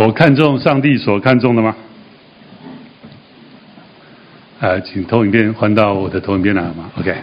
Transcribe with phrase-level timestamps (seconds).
[0.00, 1.76] 我看中上帝所看中的吗？
[4.58, 7.14] 啊，请投影片换到我的投影片来好吗？OK。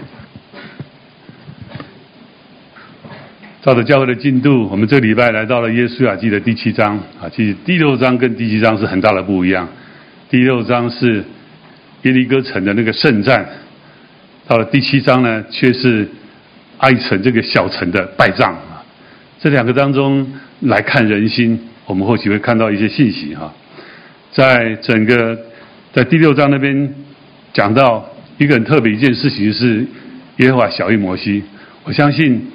[3.63, 7.26] 照着教会的进度，我们这礼拜来到了耶稣亚记的第七章啊。
[7.36, 9.68] 其实第六章跟第七章是很大的不一样。
[10.30, 11.25] 第六章是
[12.04, 13.44] 耶利哥城的那个圣战，
[14.48, 16.07] 到了第七章呢，却是
[16.78, 18.86] 埃城这个小城的败仗啊。
[19.39, 23.51] 这两个当中来看人心，我们或许会看到一些信息哈。
[24.33, 25.36] 在整个
[25.93, 26.93] 在第六章那边
[27.54, 28.05] 讲到
[28.37, 29.83] 一个很特别一件事情是
[30.37, 31.42] 耶和华晓諭摩西，
[31.86, 32.45] 我相信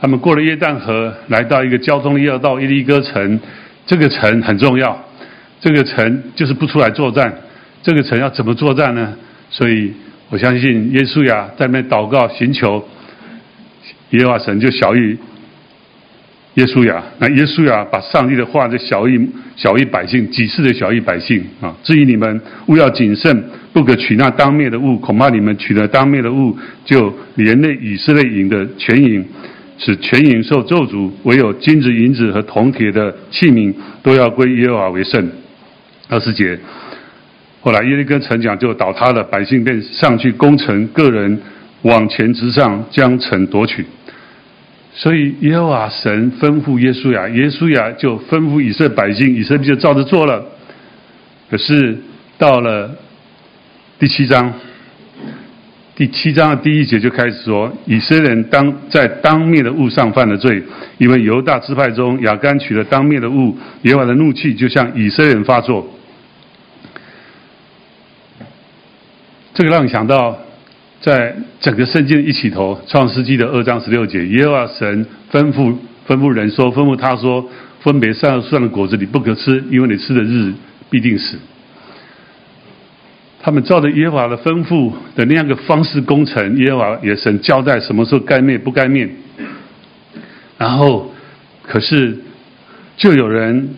[0.00, 3.40] 他们过了约旦河，来到一个交通要道耶利哥城，
[3.86, 5.04] 这个城很重要。
[5.60, 7.32] 这个城就是不出来作战，
[7.82, 9.16] 这个城要怎么作战呢？
[9.50, 9.92] 所以
[10.30, 12.86] 我相信耶稣呀在那边祷告寻求
[14.10, 15.16] 耶和华神就晓諭
[16.58, 21.72] 耶稣亚，那耶稣亚把上帝的话就晓諭晓諭百姓，几次的晓諭百姓啊。
[21.84, 29.24] 至于你们勿要谨慎，不可取那当灭的物，恐怕你们取了当灭的物，就连累以色列营的全营。
[29.80, 35.30] 使全营受咒诅，唯有金子、银子和铜铁的器皿都要归耶和华为圣。
[36.08, 36.58] 二十节，
[37.60, 41.38] 后来耶利哥城墙就倒塌了，百姓便上去攻城，个人
[41.82, 43.86] 往前直上，将城夺取。
[44.94, 50.44] 所以耶和华神吩咐耶稣亚，耶稣亚就吩咐以色列百姓，以色列就照着做了。
[51.50, 51.96] 可是
[52.36, 52.90] 到了
[53.98, 54.52] 第七章，
[55.94, 60.62] 第七章的第一节就开始说，以色列人当在当灭的物上犯了罪，
[60.98, 65.86] 因为犹大支派中亚干取了当灭的物，耶和华的怒气就向以色列人发作。
[69.54, 70.38] 这个让你想到，
[71.00, 75.74] 在整个圣经一起头，《创世纪》的二章十六节，耶和华神吩咐
[76.06, 77.48] 吩咐人说，吩咐他说，
[77.80, 80.52] 分别善恶树上的果子你不可吃，因为你吃的日
[80.90, 81.38] 必定死。
[83.40, 89.08] 他们照着耶和华的吩咐的那样个方式工程，耶和华也神交代什么时候该灭不该灭。
[90.58, 91.12] 然后，
[91.62, 92.18] 可是
[92.96, 93.76] 就有人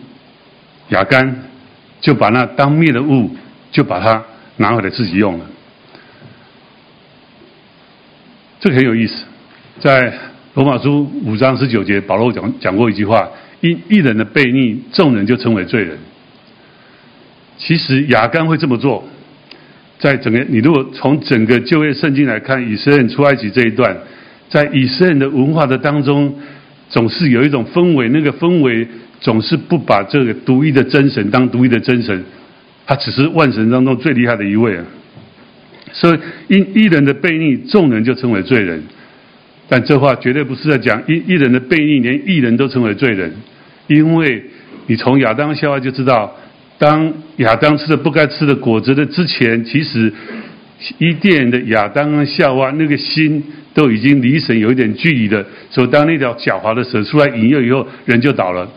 [0.89, 1.43] 亚干
[2.01, 3.29] 就把那当灭的物
[3.71, 4.23] 就把它
[4.57, 5.45] 拿回来自己用了。
[8.61, 9.23] 这个很有意思，
[9.79, 10.13] 在
[10.53, 13.27] 罗马书五章十九节，保罗讲讲过一句话：
[13.59, 15.97] 因一人的悖逆，众人就成为罪人。
[17.57, 19.03] 其实亚干会这么做，
[19.97, 23.97] 在整个你如果从整个旧约圣经来看，以色列人出埃及这一段，
[24.47, 26.31] 在以色列人的文化的当中，
[26.87, 28.87] 总是有一种氛围，那个氛围
[29.19, 32.23] 总是不把这个独一的真神当独一的真神，
[32.85, 34.85] 他只是万神当中最厉害的一位啊。
[35.93, 38.81] 所以，因一人的悖逆，众人就成为罪人。
[39.67, 43.33] 但这话绝对不是在讲一一人的悖逆，连一人都成为罪人。
[43.87, 44.43] 因为
[44.87, 46.35] 你从亚当夏娃就知道，
[46.77, 50.11] 当亚当吃了不该吃的果子的之前，其实
[50.97, 55.45] 伊甸的亚当跟夏娃那个心都已经离神有一点距离的。
[55.69, 58.69] 所以，当那条狡猾的蛇出来引诱以后，人就倒了。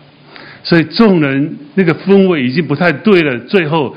[0.62, 3.38] 所以，众人那个氛围已经不太对了。
[3.40, 3.96] 最后。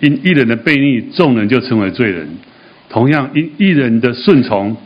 [0.00, 2.26] 因一人的悖逆，众人就成为罪人。
[2.88, 4.76] 同样，因一人的顺从，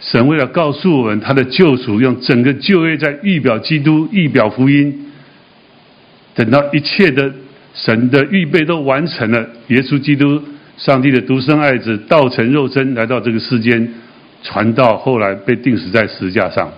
[0.00, 5.06] 神为了告诉我们他的救赎，用整个旧约在预表基督、预表福音。
[6.34, 7.32] 等到一切的
[7.72, 10.42] 神的预备都完成了，耶稣基督，
[10.76, 13.88] 上帝的独生爱子，道成肉身来到这个世间，
[14.42, 16.70] 传道，后来被钉死在十字架上。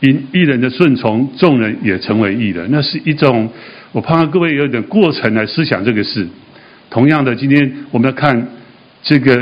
[0.00, 2.68] 因一人的顺从，众人也成为义人。
[2.72, 3.48] 那是一种。
[3.92, 6.26] 我盼望各位有一点过程来思想这个事。
[6.90, 8.46] 同样的，今天我们要看
[9.02, 9.36] 这个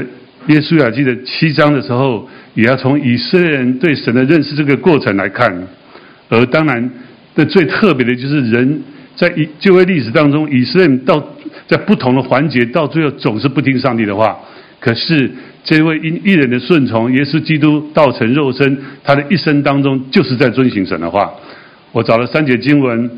[0.47, 5.53] 耶稣雅记的七章的时候，也要从以色列人对神的认识这个过程来看。
[6.29, 6.91] 而当然，
[7.35, 8.83] 的最特别的就是人
[9.17, 11.23] 在以旧约历史当中，以色列人到
[11.67, 14.39] 在不同的环节，到最后总是不听上帝的话。
[14.81, 15.31] 可是
[15.63, 21.33] 这位因一人的顺从，耶稣基督道成肉身，他的一生当中就是在遵行神的话。
[21.93, 23.11] 我找了三节经文。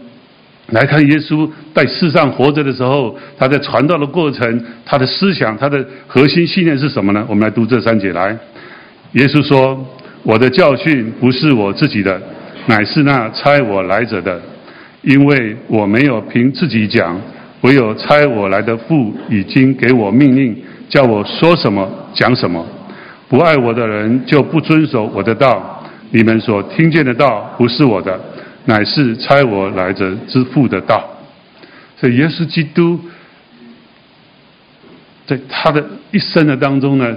[0.70, 7.24] 来看耶稣在世上活着的时候，他在传道的过程，他的思想，他的核心信念是什么呢？
[7.28, 8.36] 我们来读这三节来。
[9.12, 9.78] 耶稣说
[10.24, 12.20] ：“我的教训不是我自己的，
[12.66, 14.40] 乃是那差我来者的。
[15.02, 17.16] 因为我没有凭自己讲，
[17.60, 20.56] 唯有差我来的父已经给我命令，
[20.88, 22.66] 叫我说什么讲什么。
[23.28, 25.80] 不爱我的人就不遵守我的道。
[26.10, 28.20] 你们所听见的道不是我的。”
[28.66, 31.08] 乃是差我来者之父的道，
[31.98, 33.00] 所以耶稣基督
[35.26, 37.16] 在他的一生的当中呢，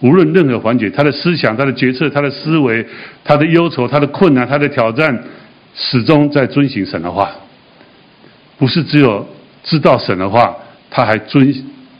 [0.00, 2.86] 无论任何环节，他的思想、他的决策、他的思维、
[3.24, 5.24] 他的忧愁、他的困难、他的挑战，
[5.74, 7.30] 始终在遵行神的话。
[8.58, 9.28] 不是只有
[9.62, 10.56] 知道神的话，
[10.88, 11.52] 他还遵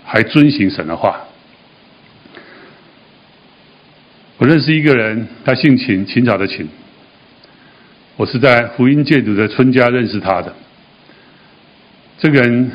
[0.04, 1.20] 还遵行神的话。
[4.38, 6.68] 我认识一个人，他姓秦，秦朝的秦。
[8.16, 10.52] 我是在福音戒毒的春家认识他的。
[12.18, 12.70] 这个人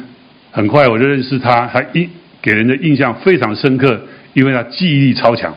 [0.51, 2.07] 很快我就认识他，他印
[2.41, 3.99] 给人的印象非常深刻，
[4.33, 5.53] 因为他记忆力超强。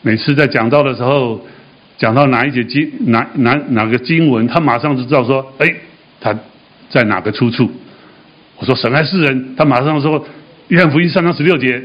[0.00, 1.46] 每次在讲到的时候，
[1.98, 5.66] 讲到哪一节经哪哪哪个经文，他马上就知道说，哎，
[6.18, 6.34] 他
[6.88, 7.70] 在哪个出处。
[8.56, 10.26] 我说神爱世人，他马上说
[10.68, 11.82] 约翰福音三章十六节。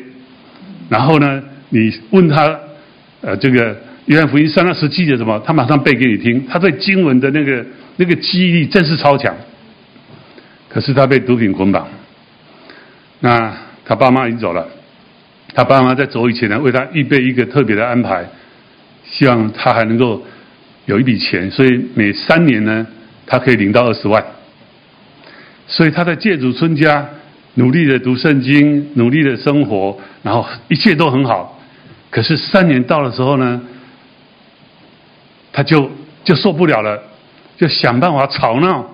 [0.89, 2.57] 然后呢，你问他，
[3.21, 6.45] 呃，这个约翰福音三章十七节什么，他马上背给你听。
[6.47, 7.65] 他对经文的那个
[7.95, 9.33] 那个记忆力真是超强。
[10.67, 11.87] 可是他被毒品捆绑，
[13.19, 13.53] 那
[13.85, 14.67] 他爸妈已经走了。
[15.53, 18.25] 他爸妈在走以前呢，为他预备一个特别的安排，
[19.05, 20.21] 希望他还能够
[20.85, 22.85] 有一笔钱，所以每三年呢，
[23.27, 24.21] 他可以领到二十万。
[25.67, 27.07] 所以他在借主村家
[27.53, 31.61] 努力的读圣经，努力的生活，然后一切都很好。
[32.09, 33.61] 可是三年到的时候呢，
[35.53, 35.89] 他就
[36.25, 37.01] 就受不了了，
[37.55, 38.91] 就想办法吵闹，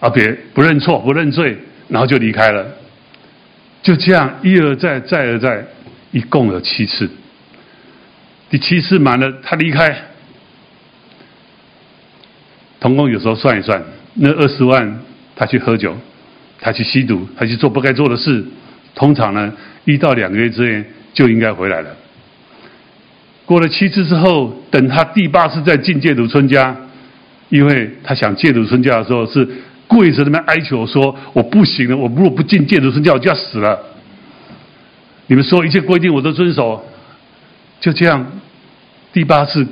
[0.00, 1.56] 啊别不认错不认罪，
[1.88, 2.66] 然后就离开了。
[3.82, 5.64] 就这样一而再再而再，
[6.10, 7.08] 一共有七次。
[8.50, 9.96] 第七次满了，他离开，
[12.78, 13.82] 同工有时候算一算，
[14.14, 15.00] 那二十万
[15.34, 15.96] 他去喝酒，
[16.60, 18.44] 他去吸毒，他去做不该做的事，
[18.94, 19.52] 通常呢
[19.84, 20.84] 一到两个月之内
[21.14, 21.96] 就应该回来了。
[23.52, 26.74] 过了七次之后，等他第八次再进戒毒村家，
[27.50, 29.46] 因为他想戒毒村家的时候是。
[29.88, 33.78] 跪着那边哀求说：“我不行了，我如果不进戒毒村家，我就要死了。
[35.26, 36.82] 你们说一切规定我都遵守。”
[37.78, 38.26] 就这样，
[39.12, 39.66] 第八次、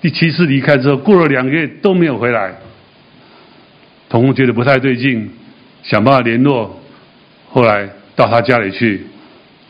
[0.00, 2.52] 第七次离开之后，过了两个月都没有回来。
[4.08, 5.30] 童工觉得不太对劲，
[5.84, 6.82] 想办法联络，
[7.48, 9.06] 后来到他家里去，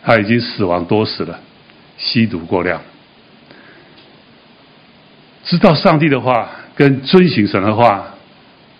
[0.02, 1.38] 他已经死亡多时了，
[1.98, 2.80] 吸毒过量。
[5.44, 8.14] 知道上帝的话跟遵行神的话，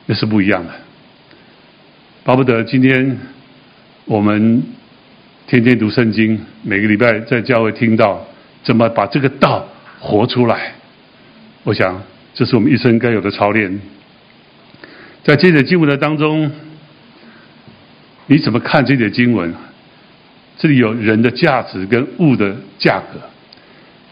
[0.06, 0.72] 那是不一样的。
[2.24, 3.18] 巴不得今天
[4.06, 4.62] 我们
[5.46, 8.26] 天天读圣经，每个礼拜在教会听到
[8.62, 9.68] 怎么把这个道
[10.00, 10.72] 活出来。
[11.64, 12.02] 我想
[12.32, 13.80] 这是我们一生该有的操练。
[15.22, 16.50] 在这节经文的当中，
[18.26, 19.54] 你怎么看这节经文？
[20.56, 23.20] 这里有人的价值跟物的价格。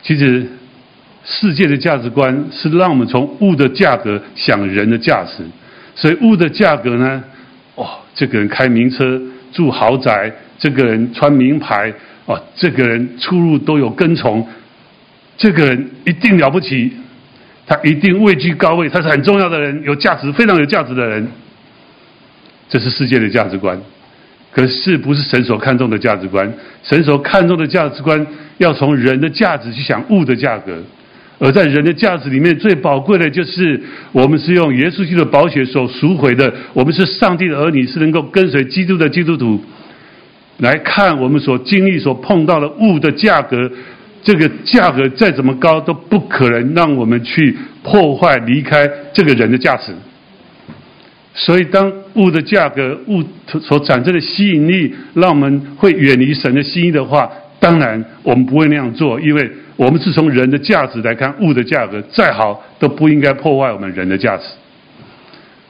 [0.03, 0.47] 其实
[1.25, 5.45] 世界的价值观是让我们从物的价格想人的价值，
[5.95, 7.23] 所以物的价格呢？
[7.75, 9.21] 哦，这个人开名车
[9.53, 11.93] 住豪宅，这个人穿名牌，
[12.27, 14.47] 哦，这个人出入都有跟从，
[15.39, 16.93] 这个人一定了不起，
[17.67, 21.27] 他一定位居高位，他是很重要的人，有价值，非常有价值的人。
[22.69, 23.79] 这是世界的价值观，
[24.51, 26.53] 可是不是神所看重的价值观。
[26.83, 28.27] 神所看重的价值观，
[28.59, 30.83] 要从人的价值去想物的价格。
[31.45, 36.55] 而在人的价值里面，最宝贵的就是我们是用耶稣基督的宝血所赎回的。
[36.73, 39.61] 我们是上帝的儿女，是能够跟随基督的基督徒。
[40.59, 43.69] 来看我们所经历、所碰到的物的价格，
[44.23, 49.93] 这个价格再怎么高，都不可能让我们去破坏、离开这个人的价值。
[51.35, 59.51] 所以，当物的价格、物所产生的吸引力，让我们会远离神的心意的话，当然我们不会那样做，因为。
[59.83, 64.45] 我们是从人的价值来看物的价格，再好都不应该破坏我们人的价值。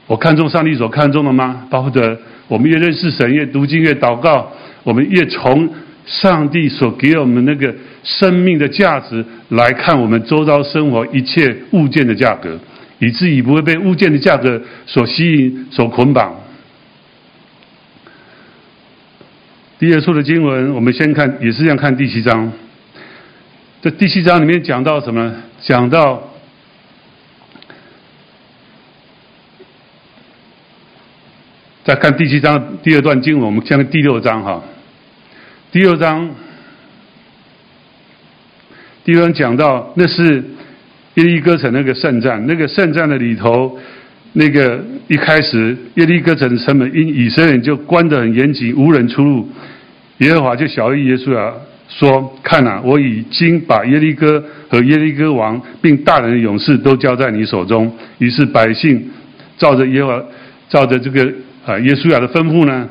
[0.05, 1.65] 我看中上帝所看重的吗？
[1.67, 2.15] 巴不得
[2.47, 4.51] 我们越认识神，越读经，越祷告，
[4.83, 5.67] 我们越从
[6.05, 12.59] 上帝所给我们那个生命的价值来看我们周遭生活一切物件的价格，
[12.99, 16.35] 以至于不会被物件的价格所吸引、所捆绑。
[19.79, 22.51] 第二处的经文，我们先看，也是这样看第七章。
[23.83, 25.35] 这第七章里面讲到什么？
[25.59, 26.23] 讲到
[31.83, 34.63] 再看第七章第二段经文，我们先看第六章哈。
[35.73, 36.33] 第六章，
[39.03, 40.41] 第六章讲到那是
[41.15, 43.77] 耶利哥城那个圣战，那个圣战的里头，
[44.31, 49.49] 那个一开始耶利哥城的城门因以色列人就关得很严谨，无人出入，
[50.19, 51.53] 耶和华就晓諭约书亚。
[51.89, 57.91] 说：“看啊，我已经把耶利哥和耶利哥王，并大人的勇士都交在你手中。
[58.17, 59.03] 于是百姓
[59.57, 60.25] 照着耶和，
[60.69, 61.23] 照着这个
[61.65, 62.89] 啊耶稣亚的吩咐呢，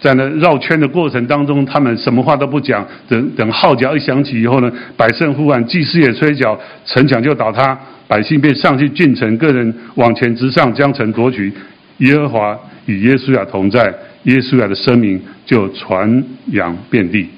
[0.00, 2.84] 在那绕圈的过程当中，他们什么话都不讲。
[3.08, 11.52] 等等号角一响起以后呢，百姓呼喊，祭司也吹角，城墙就倒塌，百姓便上去进城，个人往前直上，将城夺取。
[11.98, 17.28] 耶和华与耶稣亚同在，耶稣亚的声名就传扬遍地。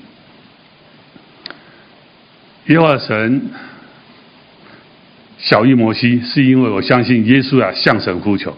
[2.67, 3.43] 耶和华神
[5.37, 8.57] 晓諭摩西，是因为我相信耶稣啊向神呼求。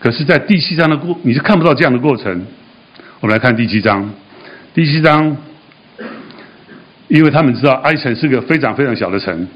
[0.00, 2.44] 可是，在第七章的过，你是看不到这样的过程。
[3.20, 4.12] 我们来看第七章，
[4.74, 5.36] 第七章，
[7.06, 9.46] 因为他们知道埃城是个非常非常小的城，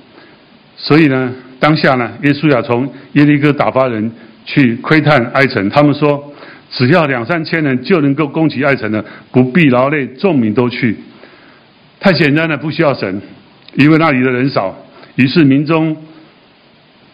[0.77, 4.09] 所以呢，当下呢，耶稣亚从耶利哥打发人
[4.45, 5.69] 去窥探埃城。
[5.69, 6.33] 他们说，
[6.71, 10.97] 只要两三千人就能够攻击埃城了，不必劳累，众民都去。
[11.99, 13.21] 太简单了，不需要神。
[13.75, 14.77] 因为那里的人少，
[15.15, 15.97] 于是民中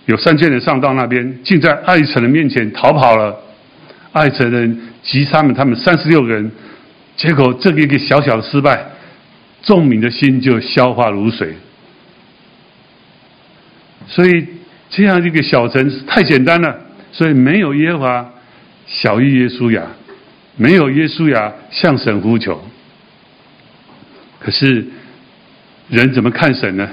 [0.06, 3.36] 有三千人上到那边，竟在爱城的面前逃跑了。
[4.12, 6.50] 爱城人击杀了他们三十六个人，
[7.14, 8.82] 结果这个一个小小的失败，
[9.62, 11.54] 众民的心就消化如水。
[14.08, 14.46] 所以
[14.88, 16.74] 这样一个小城太简单了，
[17.12, 18.32] 所以没有耶和华
[18.86, 19.82] 晓諭约书亚，
[20.56, 22.58] 没有约书亚向神呼求。
[24.40, 24.86] 可是。
[25.88, 26.88] 人怎么看神呢？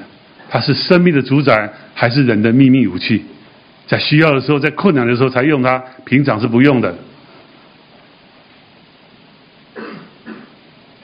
[0.50, 3.24] 他是生命的主宰，还是人的秘密武器？
[3.88, 6.96] 在需要的时候，在困难的时候才用它，平常是不用的。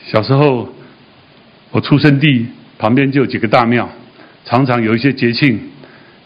[0.05, 0.71] 小时候，
[1.71, 2.45] 我出生地
[2.77, 3.89] 旁边就有几个大庙，
[4.45, 5.59] 常常有一些节庆。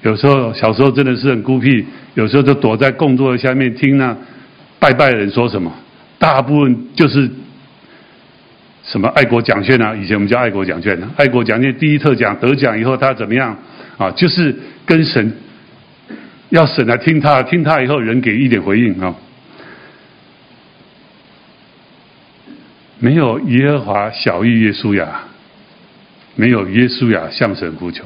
[0.01, 4.13] 有时候小时候真的是很孤僻，有时候就躲在供桌下面听那
[4.79, 5.71] 拜拜的人说什么，
[6.19, 7.31] 大部分就是。
[8.93, 9.95] 什么爱国奖券啊？
[9.95, 10.95] 以前我们叫爱国奖券。
[11.17, 13.57] 爱国奖券第一特奖得奖以后，他怎么样
[13.97, 14.11] 啊？
[14.11, 15.35] 就是跟神
[16.49, 19.15] 要神来听他，听他以后人给一点回应啊。
[22.99, 25.21] 没有耶和华晓諭约书亚，
[26.35, 28.03] 没有耶书亚向神呼求，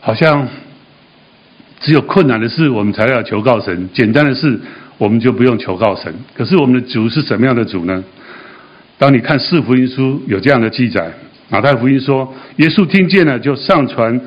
[0.00, 0.48] 好像
[1.78, 4.60] 只有困难的事我们才要求告神，简单的事。
[4.98, 6.14] 我们就不用求告神。
[6.34, 8.02] 可是我们的主是什么样的主呢？
[8.96, 11.12] 当你看四福音书有这样的记载，
[11.48, 14.20] 马太福音说，耶稣听见了，就上船，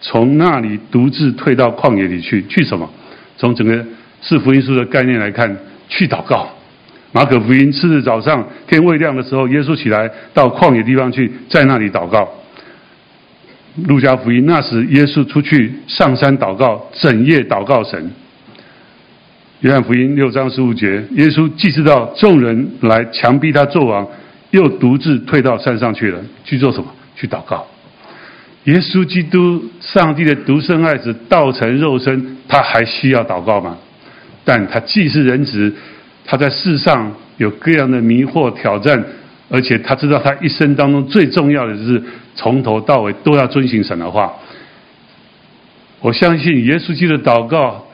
[0.00, 2.42] 从那里独自退到旷野里去。
[2.48, 2.88] 去什么？
[3.36, 3.84] 从整个
[4.20, 5.54] 四福音书的概念来看，
[5.88, 6.48] 去祷告。
[7.10, 12.28] 马可福音次日早上天未亮的时候，耶稣起来到旷野地方去，在那里祷告。
[13.86, 18.10] 路加福音那时耶稣出去上山祷告，整夜祷告神。
[19.62, 24.04] 约翰福音六章十五节，耶稣既知道众人来强逼他做王，
[24.50, 26.18] 又独自退到山上去了。
[26.44, 26.86] 去做什么？
[27.14, 27.64] 去祷告。
[28.64, 33.78] 耶稣基督，上帝的独生爱子，道成肉身，他还需要祷告吗？
[34.44, 35.72] 但他既是人子，
[36.24, 39.00] 他在世上有各样的迷惑挑战，
[39.48, 42.02] 而且他知道他一生当中最重要的就是
[42.34, 44.32] 从头到尾都要遵行神的话。
[46.00, 47.86] 我相信耶稣基督的祷告。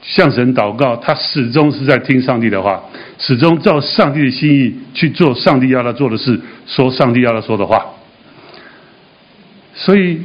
[0.00, 2.82] 向神祷告，他始终是在听上帝的话，
[3.18, 7.84] 始终照上帝的心意去做上帝要他做的事，说上帝要他说的话。
[9.74, 10.20] 所以，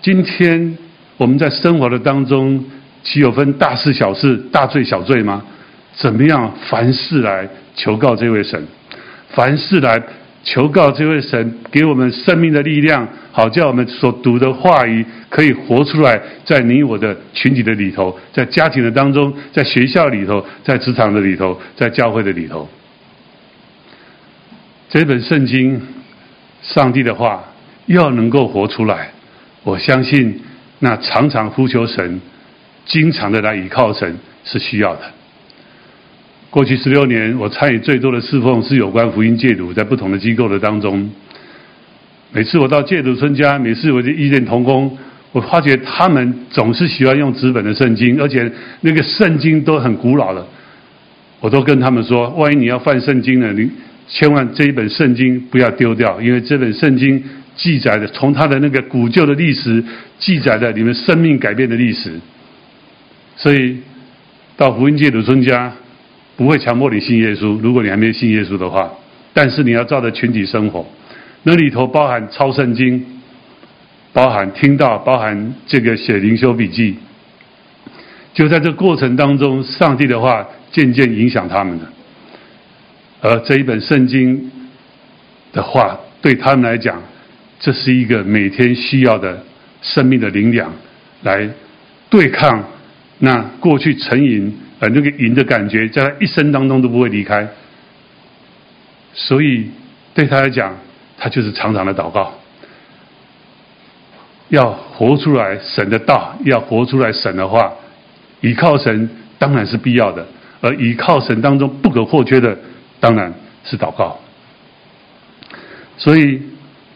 [0.00, 0.76] 今天
[1.16, 2.64] 我们在生活的当中，
[3.02, 5.42] 岂有分大事小事、大罪小罪吗？
[5.96, 6.52] 怎么样？
[6.68, 8.66] 凡事来求告这位神，
[9.28, 10.02] 凡事来。
[10.42, 22.68] 求告这位神给我们生命的力量，好叫我们所读的话语可以活出来，在你我的群体的里头，在家庭的当中，在学校里头，在职场的里头，在教会的里头。
[24.88, 25.80] 这本圣经，
[26.62, 27.44] 上帝的话
[27.86, 29.10] 要能够活出来，
[29.62, 30.40] 我相信
[30.78, 32.20] 那常常呼求神、
[32.86, 35.02] 经常的来倚靠神是需要的。
[36.50, 41.08] 过去十六年，我参与最多的侍奉是有关福音戒毒，在不同的机构的当中。
[42.32, 44.98] 每次我到戒毒村家，每次我就遇见同工，
[45.30, 50.44] 我发觉他们总是喜欢用纸本的圣经，而且那个圣经都很古老的。
[51.38, 53.70] 我都跟他们说，万一你要犯圣经呢，你
[54.08, 57.22] 千万这一本圣经不要丢掉，因为这本圣经
[57.54, 59.84] 记载的从它的那个古旧的历史，
[60.18, 62.18] 记载的你们生命改变的历史。
[63.36, 63.76] 所以
[64.56, 65.72] 到福音戒毒村家。
[66.40, 68.90] 不会强迫你信耶稣，如果你还没信耶稣的话，
[69.34, 70.86] 但是你要照着群体生活，
[71.42, 73.04] 那里头包含抄圣经，
[74.14, 76.96] 包含听到，包含这个写灵修笔记，
[78.32, 81.84] 就在这过程当中，上帝的话渐渐影响他们的，
[83.20, 84.50] 而这一本圣经
[85.52, 87.02] 的话对他们来讲，
[87.58, 89.44] 这是一个每天需要的
[89.82, 90.72] 生命的灵粮，
[91.22, 91.46] 来
[92.08, 92.64] 对抗
[93.18, 94.50] 那过去成瘾。
[94.80, 97.46] 而那个赢的感觉，在他一生当中都不会离开，
[99.12, 99.70] 所以
[100.14, 100.74] 对他来讲，
[101.18, 102.32] 他就是常常的祷告，
[104.48, 107.70] 要活出来神的道，要活出来神的话，
[108.40, 109.08] 倚靠神
[109.38, 110.26] 当然是必要的，
[110.62, 112.56] 而倚靠神当中不可或缺的，
[112.98, 113.32] 当然
[113.64, 114.18] 是祷告。
[115.98, 116.40] 所以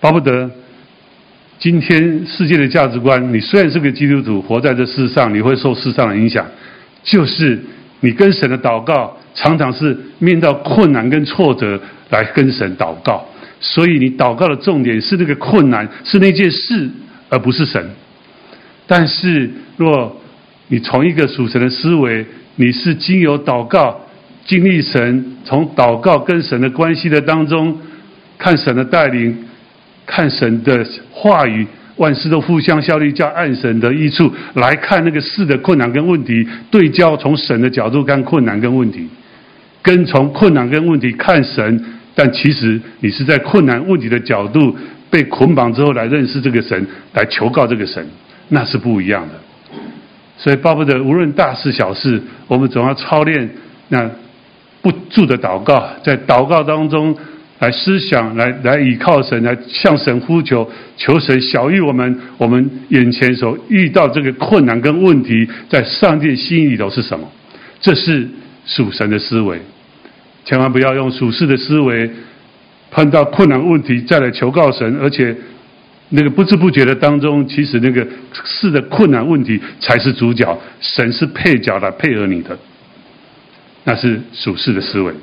[0.01, 0.51] 巴不得
[1.59, 6.47] 今天世界的价值观，你虽然是个基督徒，活在这世上，你会受世上的影响，
[7.03, 7.63] 就是
[8.05, 11.81] 你跟神的祷告，常常是面到困难跟挫折
[12.11, 13.25] 来跟神祷告。
[13.61, 16.91] 所以你祷告的重点是那个困难，是那件事，
[17.31, 17.83] 而不是神。
[18.87, 20.15] 但是若
[20.69, 23.99] 你从一个属神的思维，你是经由祷告
[24.45, 27.79] 经历神，从祷告跟神的关系的当中，
[28.37, 29.35] 看神的带领，
[30.05, 39.09] 看神的话语，万事都互相效力，叫按神的益处来看那个事的困难跟问题，对焦从神的角度看困难跟问题，
[39.83, 41.85] 跟从困难跟问题看神。
[42.17, 44.77] 但其实你是在困难问题的角度
[45.11, 48.07] 被捆绑之后来认识这个神，来求告这个神，
[48.51, 49.35] 那是不一样的。
[50.39, 53.51] 所以巴不得无论大事小事，我们总要操练
[53.89, 54.09] 那
[54.81, 57.17] 不住的祷告，在祷告当中
[57.61, 67.31] 来思想，来来倚靠神，来向神呼求，求神小于我们，我们眼前所遇到这个困难跟问题，在上帝心里头是什么？
[67.81, 68.29] 这是
[68.67, 69.59] 属神的思维。
[70.45, 72.11] 千万不要用属世的思维，
[72.91, 75.35] 碰到困难问题再来求告神，而且
[76.11, 78.07] 那个不知不觉的当中，其实那个
[78.45, 82.59] 事的困难问题才是主角，神是配角来配合你的，
[83.85, 85.15] 那是属世的思维。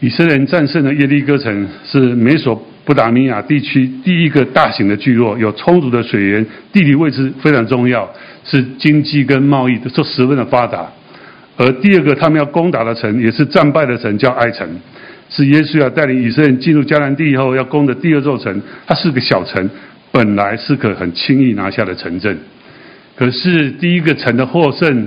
[0.00, 2.54] 以色列人战胜了耶利哥城，是美索
[2.84, 8.10] 不达米亚地区第一个大型的聚落，有充足的水源，地理位置非常重要。
[8.42, 10.90] 是经济跟贸易都十分的发达，
[11.58, 14.66] 而第二个他们要攻打的城也是战败的城，叫埃城，
[15.28, 18.60] 是耶稣要带领以色列人进入迦南地以后要攻的第二座城。
[18.86, 19.68] 它是个小城，
[20.10, 22.36] 本来是可很轻易拿下的城镇，
[23.14, 25.06] 可是第一个城的获胜，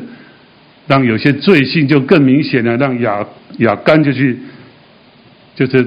[0.86, 3.26] 让有些罪性就更明显了，让亚
[3.58, 4.38] 亚干就去，
[5.56, 5.86] 就是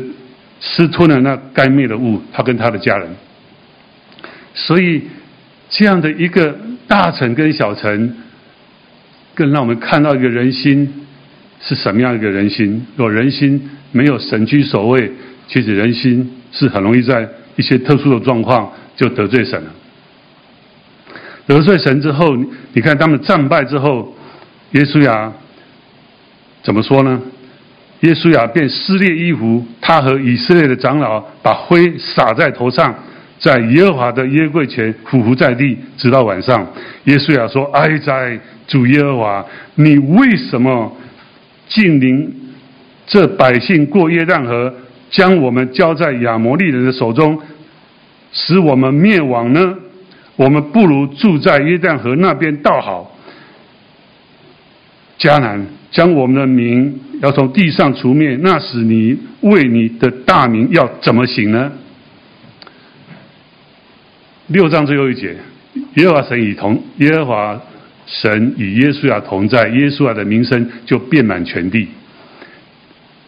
[0.61, 3.09] 吃吞了那该灭的物，他跟他的家人，
[4.55, 5.02] 所以
[5.68, 6.57] 这样的一个。
[6.88, 8.14] 大城跟小城，
[9.35, 10.88] 更让我们看到一个人心
[11.61, 12.87] 是什么样一个人心。
[12.94, 15.11] 若人心没有神居首位，
[15.48, 19.70] 其实人心是很容易在一些特殊的状况就得罪神了。
[21.48, 22.37] 得罪神之后，
[22.72, 24.14] 你看他们战败之后，
[24.70, 25.33] 约书亚
[26.62, 27.20] 怎么说呢？
[28.00, 32.94] 耶稣亚便撕裂衣服，他和以色列的长老把灰撒在头上。
[33.38, 36.66] 在耶和华的约柜前俯伏在地，直到晚上。
[37.04, 40.90] 耶稣亚说：“哀哉，主耶和华，你为什么
[41.68, 42.35] 竟领
[43.06, 44.72] 这百姓过约旦河，
[45.11, 47.38] 将我们交在亚摩利人的手中，
[48.32, 49.74] 使我们灭亡呢？
[50.37, 53.14] 我们不如住在约旦河那边倒好。
[55.18, 61.72] 迦南将我们的名要从地上除灭，那时你为你的大名要怎么行呢？”
[64.48, 65.37] 六章最后一节，
[65.94, 67.61] 耶和华神与同耶和华
[68.07, 71.88] 神与耶稣亚同在，耶稣亚的名声就遍满全地。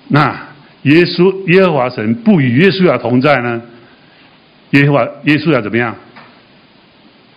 [0.09, 0.49] 那
[0.83, 3.61] 耶稣耶和华神不与耶稣亚同在呢？
[4.71, 5.97] 耶和华耶稣亚怎么样？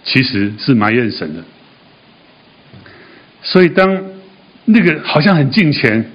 [0.03, 1.43] 其实是埋怨神的。
[3.41, 4.03] 所以当
[4.65, 6.05] 那个好像很敬虔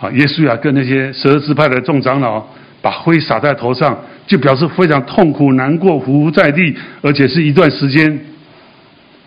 [0.00, 2.44] 啊，耶稣啊跟那些十二支派的众长老
[2.82, 3.96] 把灰撒在头上。
[4.26, 8.16] 就表示非常痛苦、难过、伏在地，而且是一段时间。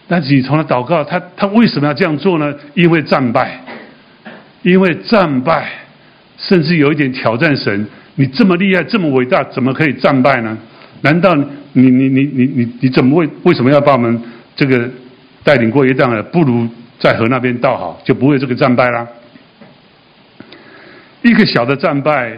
[0.07, 2.55] 但是你从他祷告，他他为什么要这样做呢？
[2.73, 3.59] 因为战败，
[4.61, 5.69] 因为战败，
[6.37, 7.85] 甚至有一点挑战神。
[8.15, 10.57] 你这么厉害、这么伟大，怎么可以战败呢？
[11.01, 14.21] 难道你你你你你你怎么会为什么要把我们
[14.55, 14.89] 这个
[15.43, 16.23] 带领过一段呢？
[16.23, 16.65] 不如
[16.97, 19.05] 在河那边倒好，就不会这个战败啦。
[21.23, 22.37] 一个小的战败。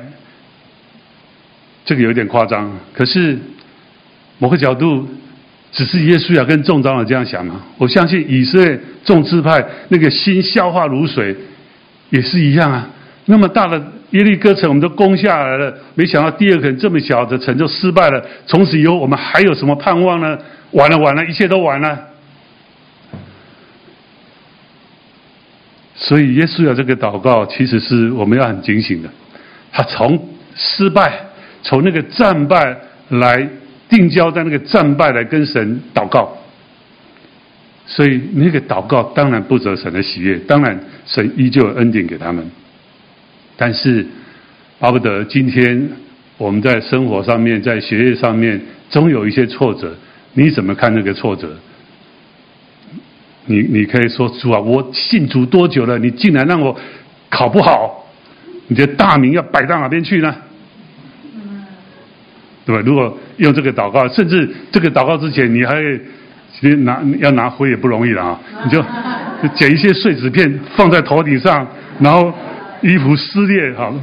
[1.88, 3.38] 这个有点夸张，可是
[4.40, 5.08] 某个角度，
[5.72, 7.62] 只是耶稣要跟众长老这样想嘛。
[7.78, 11.36] 我相信以色列众支派那个心消化如水，
[12.10, 12.90] 也是一样啊。
[13.26, 13.78] 那么大的
[14.10, 18.20] 耶利哥城我们都攻下来了，没想到第二个这么小的城就失败了。
[18.48, 20.36] 从此以后我们还有什么盼望呢？
[20.72, 22.00] 完了完了，一切都完了。
[25.96, 29.10] 所以耶稣的这个祷告，其实是我们要很警醒的。
[29.72, 31.22] 他从失败。
[31.68, 32.78] 从那个战败
[33.10, 33.50] 来
[33.90, 36.38] 定交，在那个战败来跟神祷告，
[37.88, 42.48] 所以那个祷告当然不得神的喜悦，当然神依旧有恩典给他们。
[43.58, 44.06] 但是
[44.78, 45.90] 巴不得今天
[46.38, 49.92] 我们在生活上面，在学业上面，总有一些挫折，
[50.36, 51.58] 你怎么看那个挫折？
[53.46, 55.98] 你你可以说主啊，我信主多久了？
[56.00, 56.76] 你竟然让我
[57.30, 58.08] 考不好，
[58.68, 60.36] 你的大名要摆到哪边去呢？
[62.66, 62.82] 对吧？
[62.84, 65.76] 如果用这个祷告，甚至这个祷告之前，你还
[66.52, 68.40] 其实拿要拿灰也不容易了啊！
[68.64, 68.84] 你就
[69.56, 71.68] 捡一些碎纸片放在头顶上，
[72.00, 72.34] 然后
[72.82, 73.94] 衣服撕裂好，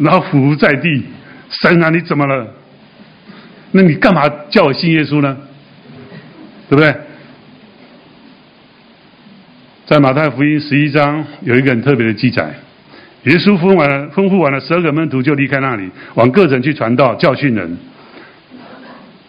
[0.00, 1.04] 然后伏在地，
[1.50, 2.46] 神啊，你怎么了？
[3.72, 5.36] 那你干嘛叫我信耶稣呢？
[6.70, 6.94] 对不对？
[9.88, 12.54] 在马太福音十一章有一个很特别的记载，
[13.24, 17.74] 耶稣吩完了，吩咐完了十二个门徒就离开那里，往各城去传道、教训人。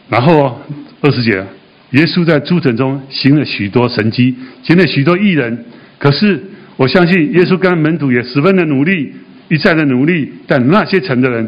[0.10, 0.60] 然后
[1.00, 1.42] 二十节，
[1.92, 5.64] 耶稣在诸城中行了许多神迹，行了许多异人。
[5.98, 6.44] 可是
[6.76, 9.14] 我相信耶稣跟门徒也十分的努力，
[9.48, 11.48] 一再的努力，但那些城的人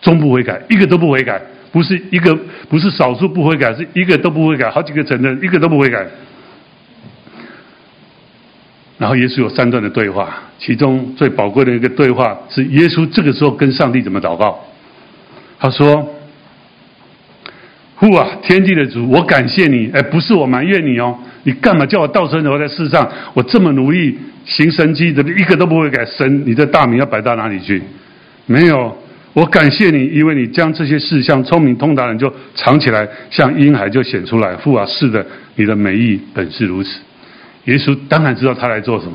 [0.00, 2.32] 终不悔改，一个都不悔改，不是一个，
[2.68, 6.06] 不是少数不悔改，是一个都不悔改，好几个城的人一个都不悔改。
[9.04, 14.58] 然后耶稣有三段的对话，其中最宝贵的一个对话是耶稣这个时候跟上帝怎么祷告，
[15.60, 16.08] 他说。
[17.96, 19.90] 父啊，天地的主，我感谢你。
[19.92, 23.06] 哎，不是我埋怨你哦，你干嘛叫我道成肉在世上？
[23.34, 26.02] 我这么努力行神迹的，一个都不会改。
[26.06, 27.82] 神，你的大名要摆到哪里去？
[28.46, 28.96] 没有，
[29.34, 34.56] 我感谢你，因为你将这些事像聪明通达人就藏起来，像婴孩就显出来。
[34.56, 35.24] 父啊，是的，
[35.56, 36.98] 你的美意本是如此。
[37.64, 39.12] 耶稣当然知道他来做什么。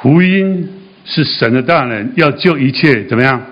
[0.00, 0.68] 福音
[1.04, 3.42] 是神的大能，要救一切怎么样？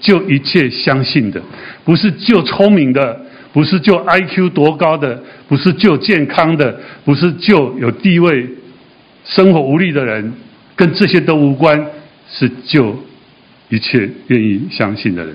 [0.00, 1.40] 救一切相信的。
[1.84, 3.20] 不是救聪明的，
[3.52, 8.46] 不是救 IQ 多高的，不是救健康的，不是救有地位、
[9.24, 10.32] 生活无力的人，
[10.76, 11.86] 跟这些都无关，
[12.30, 12.94] 是救
[13.70, 15.34] 一切愿意相信的人。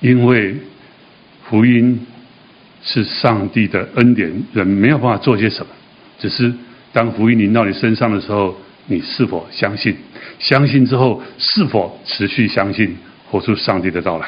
[0.00, 0.54] 因为
[1.48, 2.06] 福音
[2.82, 5.66] 是上帝的恩典，人没有办法做些什么，
[6.20, 6.52] 只是
[6.92, 8.54] 当福音临到你身上的时候，
[8.86, 9.96] 你是否相信？
[10.38, 12.96] 相信之后，是否持续相信，
[13.30, 14.26] 活出上帝的到来？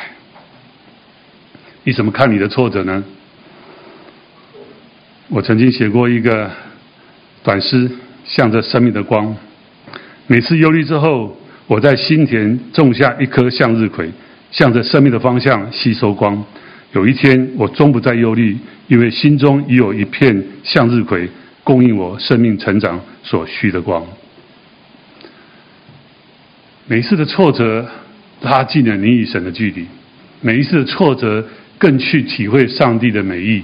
[1.85, 3.05] 你怎么看你的挫折呢？
[5.29, 6.51] 我曾经写过一个
[7.43, 7.91] 短诗，
[8.25, 9.35] 向着生命的光。
[10.27, 14.11] 每次忧虑之后，我在心田种下一颗向日葵，
[14.51, 16.45] 向着生命的方向吸收光。
[16.93, 21.29] 有一天，我终不再忧虑，因为心中已有一片向日葵，
[21.65, 24.05] 供应我生命成长所需的光。
[26.87, 27.89] 每一次的挫折，
[28.41, 29.87] 拉近了你与神的距离。
[30.41, 31.45] 每一次的挫折。
[31.79, 33.61] 更去体会上帝的美意，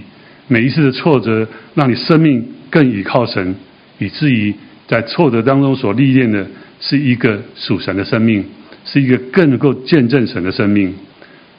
[0.49, 3.55] 每一次的挫折，让你生命更倚靠神，
[4.01, 4.53] 以至于
[4.89, 6.45] 在挫折当中所历练的，
[6.81, 8.45] 是一个属神的生命，
[8.85, 10.93] 是一个更能够见证神的生命。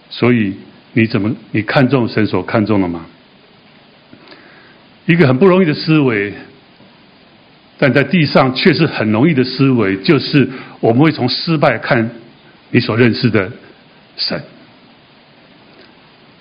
[0.09, 0.53] 所以，
[0.91, 3.05] 你怎么你看重神所看重的吗？
[5.09, 6.31] 一个很不容易的思维，
[7.79, 10.47] 但在地上却是很容易的思维，就是
[10.79, 12.07] 我们会从失败看
[12.69, 13.51] 你所认识的
[14.15, 14.39] 神。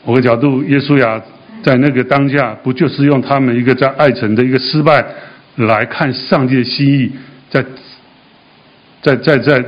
[0.04, 1.18] 某个角度，耶稣亚
[1.62, 5.02] 在那个当下，不就是用他们一个在爱城的一个失败
[5.56, 7.10] 来看上帝的心意，
[7.48, 7.64] 在
[9.00, 9.64] 在在在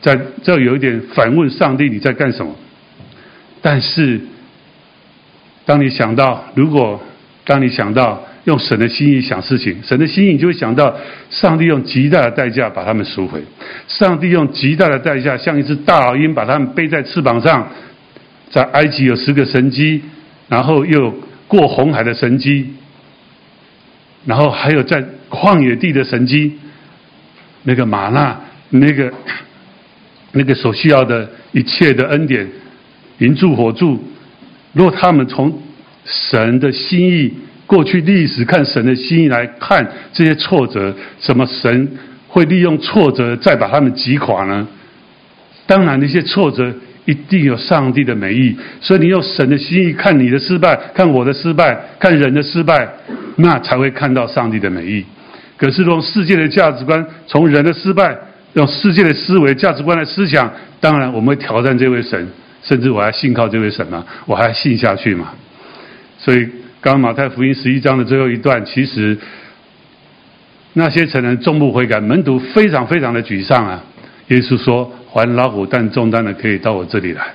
[0.00, 2.52] 在这有一点反问上帝你在干什么？
[3.62, 4.20] 但是，
[5.64, 7.00] 当你想到，如果
[7.44, 10.94] 当你想到用神的心意想事情，神的心意，你就会想到
[11.30, 13.40] 上帝用极大的代价把他们赎回，
[13.86, 17.66] 上帝用极大的代价，像一只大老鹰把他们背在翅膀上。
[18.52, 20.02] 在埃及有十个神迹，
[20.48, 21.14] 然后又
[21.46, 22.66] 过红海的神迹，
[24.26, 26.58] 然后还有在旷野地的神迹，
[27.62, 28.36] 那个玛纳，
[28.70, 29.12] 那个
[30.32, 32.50] 那个所需要的一切的恩典，
[33.18, 34.02] 云柱火柱，
[34.72, 35.62] 如果他们从
[36.04, 37.32] 神的心意
[37.70, 41.88] 过去历史看神的心意来看这些挫折，什么神
[42.26, 44.66] 会利用挫折再把他们击垮呢？
[45.68, 46.74] 当然那些挫折。
[47.06, 52.86] 一定有上帝的美意，所以你用神的心意看你的失败，看我的失败，看人的失败，
[53.36, 55.04] 那才会看到上帝的美意。
[55.56, 58.16] 可是用世界的价值观，从人的失败，
[58.52, 62.28] 用世界的思维价值观来思想，当然我们会挑战这位神，
[62.62, 64.04] 甚至我还信靠这位神吗？
[64.26, 65.32] 我还信下去吗？
[66.18, 66.46] 所以，
[66.80, 69.16] 刚刚马太福音十一章的最后一段，其实
[70.72, 73.84] 那些成人终不悔改，门徒非常非常的沮丧啊。
[74.28, 74.92] 耶稣说。
[75.12, 77.34] 还老虎担重担的，可以到我这里来，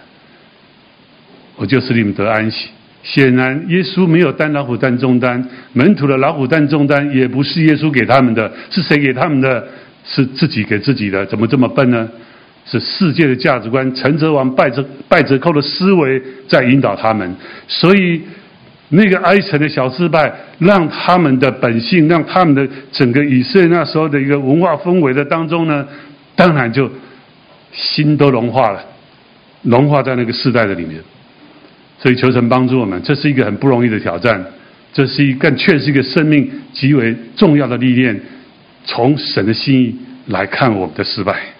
[1.57, 2.69] 我就使你们得安息。
[3.03, 9.67] 显然，耶稣没有担老虎担重担，门徒的老虎担重担也不是耶稣给他们的，是谁给他们的？
[10.05, 11.25] 是自己给自己的。
[11.25, 12.09] 怎么这么笨呢？
[12.65, 17.35] 是世界的价值观，陈泽王败折败折扣的思维在引导他们。
[17.67, 18.21] 所以，
[18.89, 25.87] 那个埃城的小失败，让他们的本性，让他们的整个以色列那时候的一个文化氛围的当中呢，
[26.35, 26.89] 当然就
[27.71, 28.85] 心都融化了，
[29.63, 31.01] 融化在那个世代的里面。
[31.97, 34.45] 所以求神帮助我们，这是一个很不容易的挑战，
[34.93, 38.19] 这是一个却是一个生命极为重要的历练。
[38.85, 39.95] 从神的心意
[40.27, 41.54] 来看我们的失败。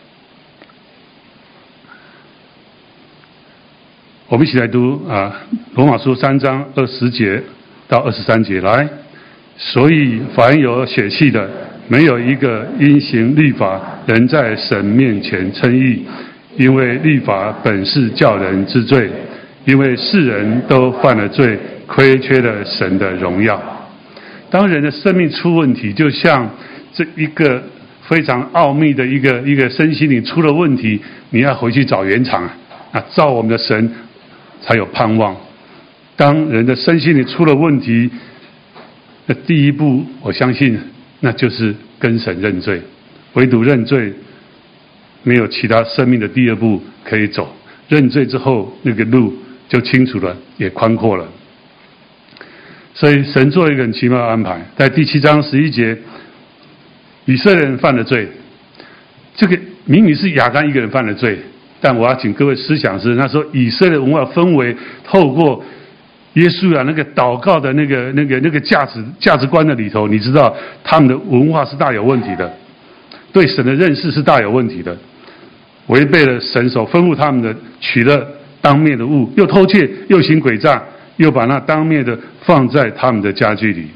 [4.28, 5.32] 我们一起来读啊，
[5.76, 7.40] 《罗马书》三章二十节
[7.88, 8.88] 到二十三节来。
[9.56, 11.48] 所以，凡有血气的，
[11.88, 16.04] 没有一个因行律法能在神面前称义，
[16.58, 19.08] 因为律法本是叫人知罪，
[19.66, 23.62] 因为世人都犯了罪，亏缺了神的荣耀。
[24.50, 26.50] 当人的生命出问题，就像
[26.92, 27.62] 这一个
[28.02, 32.50] 非常奥秘的一个一个身心灵出了问题，你要回去找原厂
[32.92, 33.94] 啊，造我们的神。
[34.62, 35.36] 才有盼望。
[36.16, 38.10] 当人的身心里出了问题，
[39.26, 40.80] 那第一步，我相信
[41.20, 42.82] 那就是跟神认罪。
[43.34, 44.14] 唯独认罪，
[45.24, 47.54] 没有其他生命的第二步可以走。
[47.90, 49.34] 认罪之后，那个路
[49.68, 51.28] 就清楚了，也宽阔了。
[52.94, 55.98] 所以神做了一个很奇妙的安排，在第七章十一节，
[57.26, 58.28] 以色列人犯了罪，
[59.36, 61.38] 这个明明是亚干一个人犯了罪。
[61.82, 65.64] 但我要请各位思想是，那时候以色列文化氛围，透过
[66.34, 72.52] 耶稣啊那个祷告的那个、那个、那个价值价值观的里头，你知道他们的文化是大有问题的，
[73.32, 74.98] 对神的认识是大有问题的，
[75.88, 78.28] 违背了神所吩咐他们的，取了
[78.62, 80.82] 当面的物，又偷窃，又行诡诈，
[81.18, 83.88] 又把那当面的放在他们的家具里，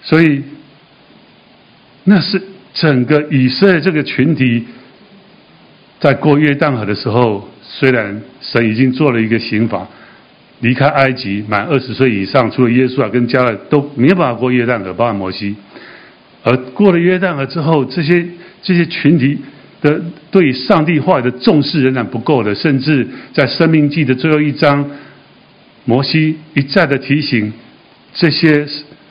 [0.00, 0.42] 所以
[2.04, 2.40] 那是
[2.72, 4.64] 整个以色列这个群体。
[5.98, 9.86] 在过约旦河的时候，虽然神已经做了一个刑罚，
[10.60, 15.56] 离开埃及满二十岁以上，除了耶稣啊跟迦勒都没有办法过约旦河，包含摩西。
[16.44, 18.26] 而过了约旦河之后，这些
[18.62, 19.38] 这些群体
[19.80, 19.98] 的
[20.30, 24.88] 对上帝话语的重视仍然不够的，甚至在生命记的最后一章，
[25.86, 27.50] 摩西一再的提醒，
[28.12, 28.66] 这些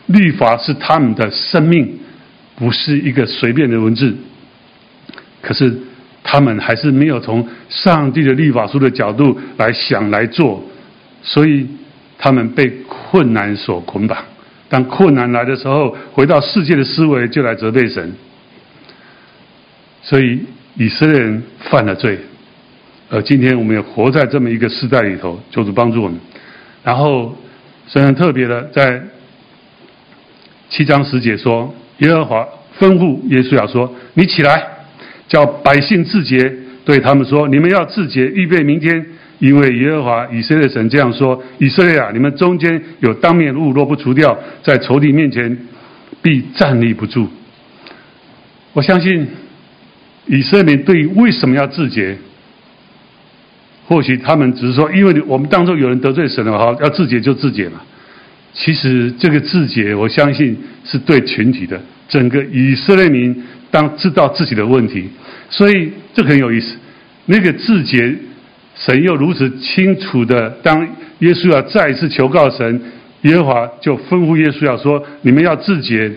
[0.06, 1.98] 律法是他们的生命，
[2.56, 4.16] 不是一个随便的文字。
[5.42, 5.76] 可是。
[6.28, 10.60] 他们还是没有从上帝的律法书的角度来想来做，
[11.22, 11.68] 所以
[12.18, 14.18] 他们被困难所捆绑。
[14.68, 18.12] 当困难来的时候，回到世界的思维就来责备神。
[20.02, 20.44] 所以
[20.76, 22.18] 以色列人犯了罪，
[23.12, 26.20] 而今天我们也活在这么一个时代里头，求主帮助我们。
[26.84, 27.38] 然后
[27.88, 29.00] 神很特别的在
[30.70, 32.48] 七章十节说：“耶和华
[32.80, 34.70] 吩咐耶稣要说，你起来。”
[35.28, 36.54] 叫百姓自洁，
[36.86, 39.04] 对他们说：“你们要自洁，预备明天，
[39.40, 45.58] 因为耶和华以色列神这样说：以色列啊，你们中间有当面物，若不除掉，在仇敌面前
[46.22, 47.28] 必站立不住。”
[48.74, 49.28] 我相信
[50.28, 52.16] 以色列对于为什么要自洁，
[53.88, 57.82] 或许他们只是说，因为我们当中有人得罪神了，哈，要自洁就自洁嘛。
[58.54, 63.36] 其实这个自洁，我相信是对群体的，整个以色列民。
[63.72, 65.10] 当知道自己的问题，
[65.50, 66.76] 所以这很有意思。
[67.26, 68.16] 那个自洁，
[68.76, 70.88] 神又如此清楚的，当
[71.20, 72.82] 耶稣要再一次求告神，
[73.22, 76.12] 耶和华就吩咐耶稣要说：“你们要自洁。”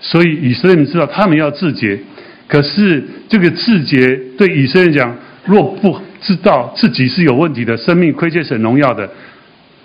[0.00, 1.98] 所以以色列人知道他们要自洁。
[2.46, 9.08] 可是这个自洁对以色列人讲，若不知道自己是有问题的，生命亏欠神荣耀的，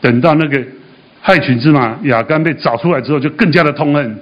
[0.01, 0.61] 等到那个
[1.21, 4.17] 害群之马亚干被找出来之后，就更加的痛恨，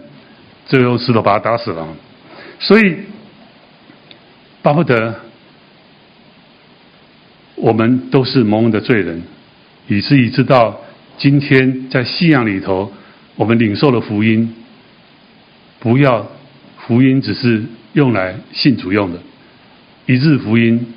[0.66, 1.88] 最后石头把他打死了。
[2.60, 2.98] 所以，
[4.62, 5.20] 巴不得
[7.56, 9.22] 我们都是蒙恩的罪人，
[9.88, 10.80] 以至于知道
[11.18, 12.92] 今天在信仰里头，
[13.36, 14.54] 我们领受了福音，
[15.80, 16.28] 不要
[16.78, 17.64] 福音只是
[17.94, 19.20] 用来信主用的，
[20.06, 20.94] 一日福音，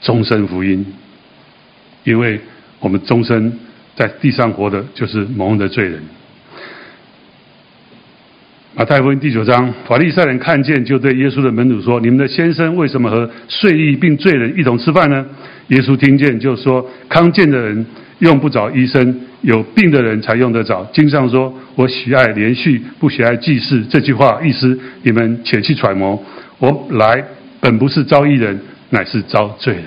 [0.00, 0.86] 终身福音，
[2.04, 2.40] 因为
[2.78, 3.58] 我们终身
[3.94, 6.02] 在地上活的就是蒙恩的罪人。
[8.72, 15.26] 马太福音第九章，法利赛人看见，就对耶稣的门徒说：“你们的先生为什么和睡意并罪人一同吃饭呢？”
[15.68, 17.84] 耶稣听见，就说：“康健的人
[18.20, 20.88] 用不着医生，有病的人才用得着。
[20.94, 26.24] 经上说：‘我喜爱连续，不喜爱祭祀。’这句话意思，你们且去揣摩。
[26.58, 27.24] 我来
[27.58, 28.56] 本不是召义人，
[28.90, 29.84] 乃是召罪人。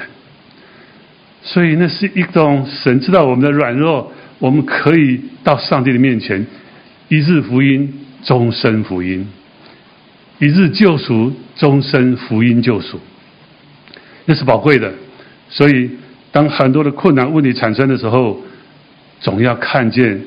[1.41, 6.45] 所以那是一种神知道我们的软弱，我们可以到上帝的面前，
[7.07, 7.89] 一日福音。”
[8.23, 9.27] 终身福音，
[10.39, 12.99] 一日救赎，终身福音救赎，
[14.25, 14.91] 那是宝贵的。
[15.49, 15.89] 所以，
[16.31, 18.41] 当很多的困难问题产生的时候，
[19.19, 20.19] 总要看见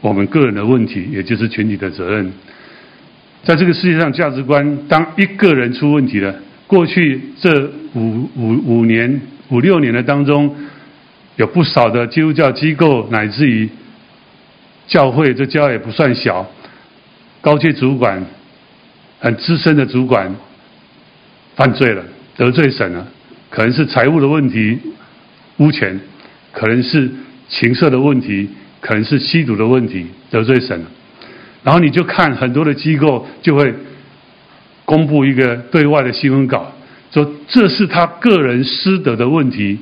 [0.00, 2.32] 我们个人的问题，也就是群体的责任。
[3.44, 6.34] 在这个世界上，价值观当一个人出问题了，
[6.66, 10.54] 过去这五五五年、五六年的当中，
[11.36, 13.68] 有不少的基督教机构，乃至于
[14.86, 16.48] 教会，这教也不算小，
[17.42, 18.24] 高阶主管、
[19.18, 20.32] 很资深的主管
[21.56, 22.02] 犯罪了，
[22.36, 23.06] 得罪神了，
[23.50, 24.78] 可能是财务的问题，
[25.56, 26.00] 污钱，
[26.52, 27.10] 可能是
[27.48, 28.48] 情色的问题，
[28.80, 30.86] 可能是吸毒的问题，得罪神了。
[31.64, 33.74] 然后你就看很多的机构就会
[34.84, 36.72] 公布一个对外的新闻稿，
[37.10, 39.76] 说这是他个人私德的问题，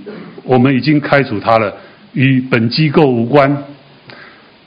[0.44, 1.76] 我们已经开除他了，
[2.14, 3.64] 与本机构无关。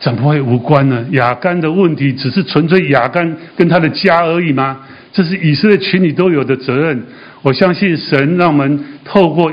[0.04, 1.06] 怎么会无关呢？
[1.12, 4.82] 亚干的问题只是纯粹亚干跟他的家而已吗？
[5.14, 7.02] 这是以色列群体都有的责任。
[7.42, 9.52] 我相信神让我们透过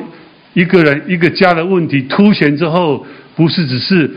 [0.55, 4.11] 一个人一个家的问题凸显之后，不是只是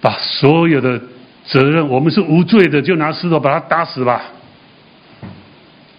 [0.00, 1.00] 把所有的。
[1.44, 4.22] 责任，我们是无罪的，就拿石头把他打死吧。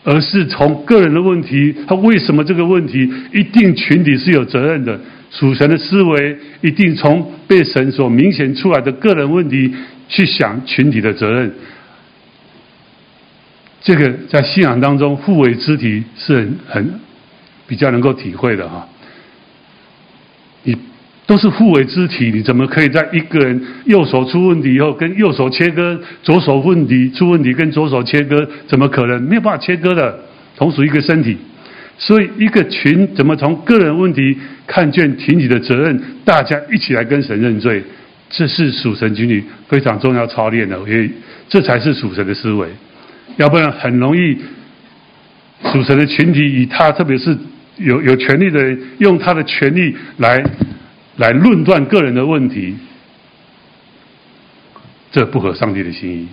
[0.05, 4.97] 而是从个人的问题，他为什么这个问题一定群体是有责任的？
[5.33, 9.73] 属神的思维一定从被神所明显出来的个人问题
[10.07, 11.53] 去想群体的责任。
[13.81, 16.99] 这个在信仰当中互为肢体是很很
[17.67, 18.87] 比较能够体会的哈。
[20.63, 20.77] 你。
[21.25, 28.45] 都是互为肢体，你怎么可以在一个人右手出问题以后跟右手切割，左手问题出问题跟左手切割？
[28.67, 29.23] 怎么可能？
[29.23, 30.19] 没有办法切割的，
[30.57, 31.37] 同属一个身体。
[31.97, 36.01] 所以一个群怎么从个人问题看见群体的责任？
[36.25, 37.83] 大家一起来跟神认罪，
[38.29, 41.09] 这是属神群体非常重要操练的，因为
[41.49, 42.67] 这才是属神的思维。
[43.37, 44.37] 要不然很容易
[45.71, 47.37] 属神的群体以他特别是
[47.77, 50.43] 有有权力的人用他的权力来。
[51.17, 52.73] 来论断个人的问题，
[55.11, 56.27] 这不合上帝的心意。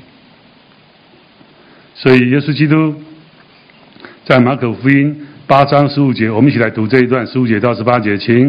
[1.94, 2.94] 所以，耶稣基督
[4.25, 5.14] 在马可福音
[5.51, 8.47] 八章十五节，我们一起来读这一段十五节到十八节，请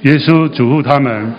[0.00, 1.30] 耶稣嘱咐他们：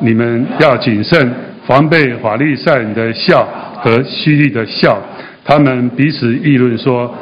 [0.00, 1.30] 你们要谨慎，
[1.66, 3.46] 防备法利赛人的笑
[3.82, 4.98] 和希利的笑。
[5.44, 7.14] 他们彼此议论说：“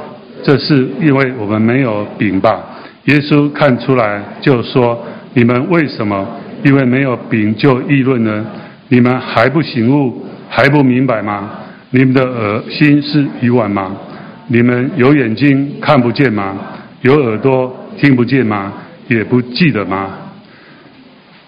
[0.47, 2.65] 这是因为我们没有饼吧？”
[3.07, 5.05] 耶稣看出来，就说。
[5.35, 6.27] 你们为什么
[6.65, 8.47] 因为没有饼就议论呢？
[8.89, 11.51] 你们还不醒悟，还不明白吗？
[11.91, 13.93] 你们的耳心是愚顽吗？
[14.47, 16.57] 你们有眼睛看不见吗？
[17.03, 18.73] 有耳朵听不见吗？
[19.09, 20.19] 也不记得吗？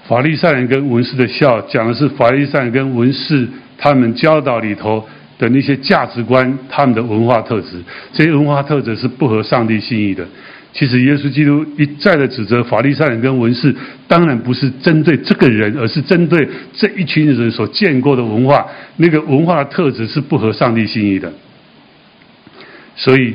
[0.07, 5.07] 法利赛人跟文士的笑，讲的是法利赛人跟文士他们教导里头
[5.39, 7.83] 的那些价值观，他们的文化特质，
[8.13, 10.27] 这些文化特质是不合上帝心意的。
[10.73, 13.75] 其实耶稣基督一再的指责法利赛人跟文士，
[14.07, 18.65] 当然不是针对这个人，而是针对这一群人所见过的文化，
[18.97, 21.33] 那个文化的特质是不合上帝心意的。
[22.97, 23.35] 所以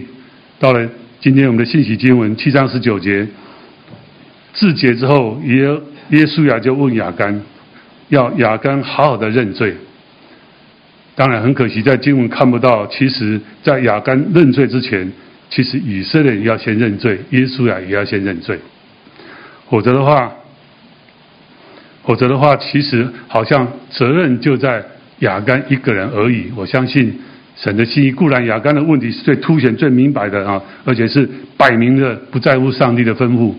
[0.59, 0.89] 到了
[1.21, 3.27] 今天我们的信息经文七章十九节，
[4.53, 5.63] 自节之后，耶
[6.09, 7.41] 耶稣亚就问亚干，
[8.09, 9.75] 要亚干好好的认罪。
[11.15, 15.11] 当然很可惜，在经文看不到，其实在亚干认罪之前。
[15.47, 18.59] 其实以色列人要先认罪，耶稣啊也要先认罪，
[19.69, 20.33] 否则的话，
[22.03, 24.83] 否则的话，其实好像责任就在
[25.19, 26.51] 亚干一个人而已。
[26.55, 27.21] 我相信
[27.55, 33.53] 神的心意固然，亚干的问题是最凸显、最明白的啊，而且是摆明的不在乎上帝的吩咐。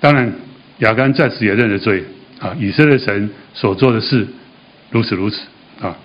[0.00, 0.32] 当然，
[0.78, 2.04] 亚干在此也认了罪
[2.38, 4.26] 啊，以色列神所做的事
[4.90, 5.40] 如此如此
[5.80, 5.96] 啊，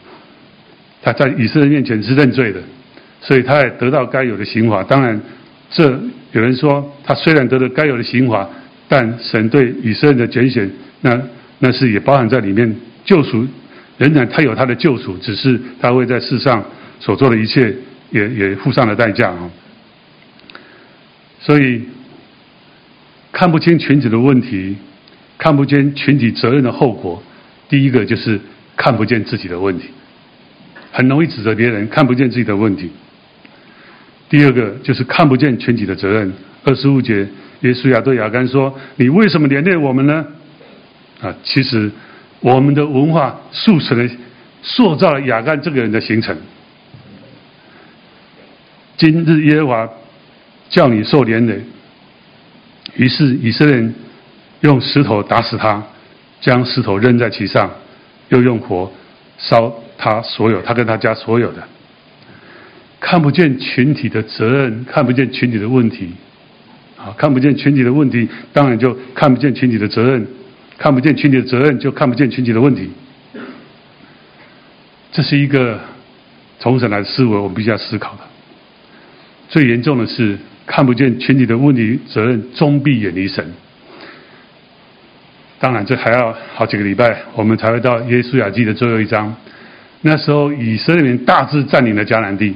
[1.01, 2.59] 他在以色列面前是认罪的。
[3.21, 4.83] 所以他也得到该有的刑罚。
[4.83, 5.19] 当然，
[5.71, 5.99] 这
[6.31, 8.47] 有人说他虽然得了该有的刑罚，
[8.87, 10.69] 但神对以色列的拣选，
[11.01, 11.19] 那
[11.59, 12.75] 那是也包含在里面。
[13.03, 13.47] 救赎
[13.97, 16.63] 仍然他有他的救赎，只是他会在世上
[16.99, 17.73] 所做的一切
[18.11, 19.49] 也也付上了代价啊。
[21.39, 21.83] 所以
[23.31, 24.75] 看不清群体的问题，
[25.37, 27.21] 看不见群体责任的后果，
[27.69, 28.39] 第一个就是
[28.75, 29.89] 看不见自己的问题，
[30.91, 32.89] 很容易指责别人，看不见自己的问题。
[34.27, 36.33] 第二个就是看不见群体的责任。
[36.63, 37.27] 二十五节，
[37.61, 40.25] 耶稣亚对亚干说：“你为什么连累我们呢？”
[41.21, 41.91] 啊，其实
[42.45, 44.07] 我们的文化塑成了、
[44.61, 46.37] 塑造了亚干这个人的形成。
[48.97, 49.89] 今日耶和华
[50.69, 51.59] 叫你受连累，
[52.97, 53.95] 于是以色列人
[54.59, 55.81] 用石头打死他，
[56.39, 57.67] 将石头扔在其上，
[58.29, 58.91] 又用火
[59.39, 61.67] 烧他所有，他跟他家所有的。
[62.99, 66.11] 看不见群体的责任，看不见群体的问题，
[66.95, 70.27] 啊，看不见群体的问题，当然就看不见群体的责任。
[70.77, 72.89] 看不见群体的责任，就看不见群体的问题。
[75.11, 75.79] 这是一个
[76.59, 78.19] 从神来的思维，我们必须要思考的。
[79.47, 83.53] 最严重的是看不见群体的问题责任，终必远离神。
[85.57, 89.33] 当然，这还要好几个礼拜，我们才会到耶稣雅记的最后一章。
[90.01, 92.53] 那时候，以色列人大致占领了迦南地。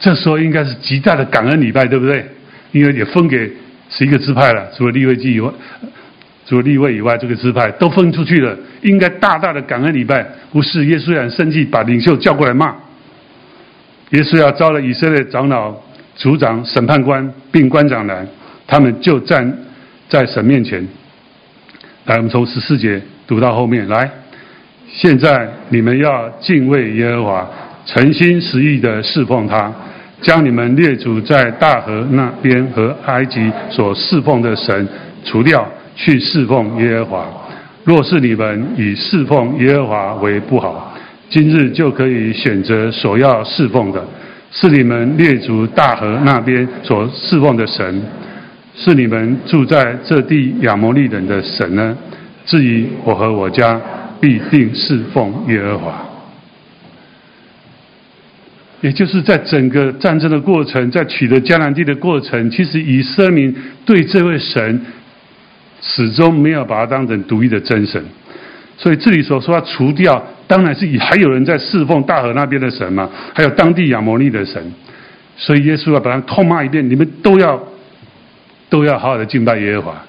[0.00, 2.26] 这时候应该是极大的感恩礼拜，对不对？
[2.72, 3.52] 因为也分给
[3.90, 5.52] 十一个支派了，除了利未记以外，
[6.52, 10.22] 除了利未以外，这个支派都分出去了，应该大大的感恩礼拜。
[10.52, 12.76] 不是，约书亚生气，把领袖叫过来骂。
[14.10, 15.74] 约书亚召了以色列长老、
[16.14, 18.26] 族长、审判官并官长来，
[18.66, 19.50] 他们就站
[20.10, 20.86] 在神面前。
[22.04, 24.10] 来，我们从十四节读到后面来。
[24.88, 27.50] 现在你们要敬畏耶和华，
[27.86, 29.72] 诚心实意的侍奉他，
[30.20, 34.86] 将你们列祖在大河那边和埃及所侍奉的神
[35.24, 37.28] 除掉，去侍奉耶和华。
[37.84, 40.94] 若是你们以侍奉耶和华为不好，
[41.28, 44.04] 今日就可以选择所要侍奉的，
[44.50, 48.02] 是你们列祖大河那边所侍奉的神。
[48.74, 51.94] 是你们住在这地亚摩利人的神呢？
[52.46, 53.80] 至于我和我家，
[54.18, 56.02] 必定侍奉耶和华。
[58.80, 64.80] 也就是在整个战争的过程，在取得迦南地的过程，其实以色列民对这位神
[65.82, 68.02] 始终没有把他当成独一的真神。
[68.78, 74.62] 所以这里所说要除掉，当然是以还有人在侍奉大河那边的神嘛，还有当地亚摩利的神。
[75.36, 77.62] 所以耶稣要把他痛骂一遍，你们都要。
[78.72, 80.02] 都要好好的敬拜耶和华，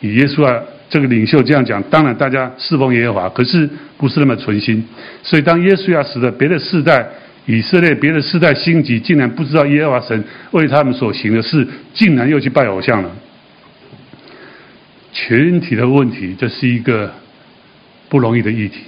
[0.00, 0.60] 以耶稣啊
[0.90, 4.84] 这个领袖这样讲，当然大家侍奉耶和华，可是不是那么存心。
[5.22, 7.06] 所以当耶稣要死的别的世代，
[7.46, 11.64] 以色列别的世代兴起，竟然不知道耶和华神为他们所行的事，
[11.94, 13.10] 竟然又去拜偶像了。
[15.12, 17.12] 群体的问题，这是一个
[18.08, 18.84] 不容易的议题。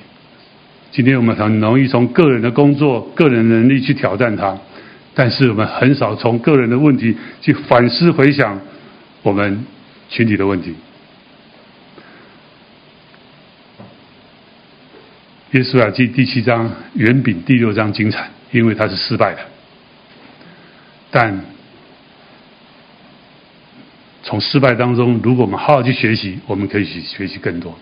[0.91, 4.59] 今天我们很容易从个人的工作、个人能力去挑战它，
[5.14, 8.61] 但是我们很少从个人的问题去反思回想。
[9.23, 9.66] 我们
[10.09, 10.75] 群体的问题，
[15.51, 19.41] 耶稣亚记第七章远比第六章精彩，因为它是失败的。
[21.11, 21.39] 但
[24.31, 27.76] 从失败当中，如果我们好好去学习，我们可以去学习更多。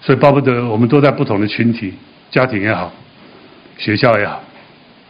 [0.00, 1.92] 所以巴不得我们都在不同的群体，
[2.30, 2.90] 家庭也好，
[3.76, 4.42] 学校也好，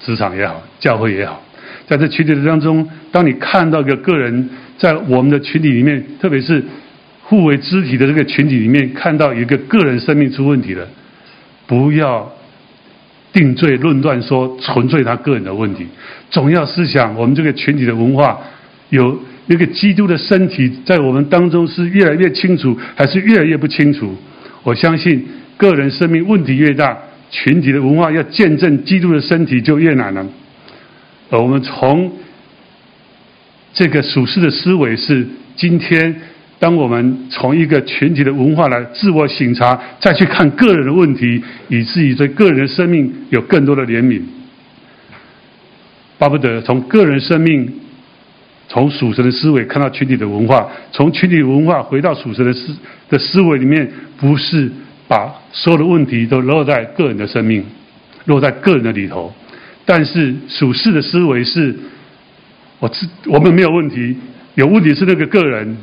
[0.00, 1.40] 职场也好，教会也好，
[1.86, 4.50] 在这群体当中，当你看到一个个人。
[4.78, 6.64] 在我们的群体里面，特别是
[7.22, 10.84] 互为肢体的这个群体里面，看到一个个人生命出问题了，
[11.68, 12.28] 不要
[13.32, 15.86] 定罪论断说纯粹他个人的问题，
[16.30, 18.40] 总要思想我们这个群体的文化
[18.88, 19.16] 有
[19.46, 24.16] 一个基督的身体在我们当中是越来越清楚，还是越来越不清楚？
[24.62, 25.26] 我相信
[25.56, 26.96] 个人生命问题越大，
[27.30, 30.24] 群体的文化要见证基督的身体就越难了。
[31.30, 32.12] 而我们从
[33.72, 35.26] 这个属世的思维是
[35.56, 36.14] 今天，
[36.58, 44.20] 当我们从一个群体的文化来自我省察，再去看个人的问题，以至于对个人的生命有更多的怜悯。
[46.18, 47.68] 巴不得从个人生命，
[48.72, 52.74] 从属神的思维看到群体的文化，从群体文化回到属神的思
[53.10, 54.70] 的思维里面，不是
[55.06, 57.62] 把所有的问题都落在个人的生命，
[58.24, 59.30] 落在个人的里头，
[59.84, 61.76] 但是属世的思维是。
[62.78, 64.16] 我自我们没有问题，
[64.54, 65.76] 有问题是那个个人，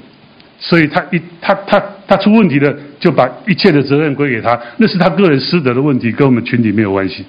[0.60, 7.24] 所以他一他他他出问题了，就把一切的责任归给他，那是他个人失德的问题，跟我们群体没有关系。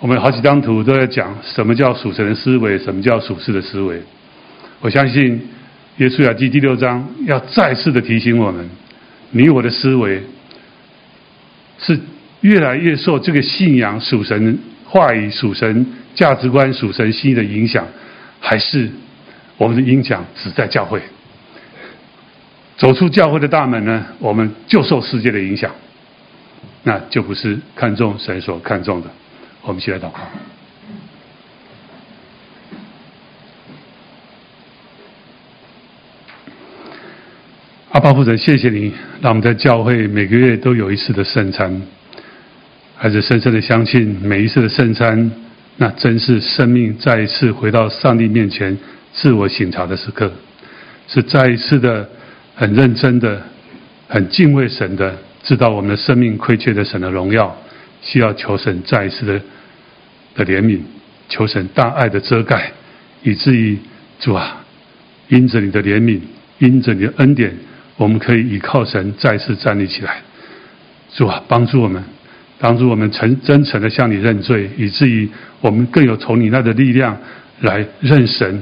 [0.00, 4.00] 我们好几张图都在讲什么叫属神的思维，什么叫属世的思维。
[4.80, 5.46] 我相信
[5.98, 8.66] 约书亚记第六章要再次的提醒我们，
[9.30, 10.22] 你我的思维
[11.78, 12.00] 是
[12.40, 15.86] 越来越受这个信仰属神话语属神。
[16.12, 17.86] 价值观属神心意的影响，
[18.40, 18.90] 还是
[19.56, 21.00] 我们的影响只在教会？
[22.76, 25.70] 走出教会的大门呢，我们就受世界的影响，
[26.82, 29.08] 那就不是看重神所看重的。
[29.62, 30.18] 我们一起来祷告。
[37.92, 41.82] 阿爸父神，谢谢你，让我们在教会每个月都有一次的圣餐，
[42.96, 45.30] 还是深深的相信每一次的圣餐。
[45.76, 48.76] 那真是生命再一次回到上帝面前
[49.14, 50.30] 自我省察的时刻，
[51.08, 52.08] 是再一次的
[52.54, 53.42] 很认真的、
[54.06, 57.56] 很敬畏神的，知道我们的生命亏缺的神的荣耀，
[58.10, 59.40] 需要求神再一次的
[60.34, 60.80] 的怜悯，
[61.28, 62.72] 求神大爱的遮盖，
[63.22, 63.78] 以至于
[64.18, 64.64] 主啊，
[65.28, 66.18] 因着你的怜悯，
[66.58, 67.54] 因着你的恩典，
[67.96, 70.22] 我们可以依靠神再次站立起来。
[71.14, 72.02] 主啊，帮助我们，
[72.58, 75.28] 帮助我们诚真诚的向你认罪，以至于
[75.60, 77.16] 我们更有从你那的力量
[77.60, 78.60] 来认神，